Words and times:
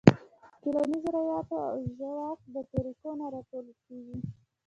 ټولنیزو 0.61 1.09
رواياتو 1.15 1.57
او 1.69 1.77
د 1.85 1.87
ژواک 1.97 2.39
د 2.53 2.55
طريقو 2.73 3.09
نه 3.19 3.25
راټوکيږي- 3.33 4.17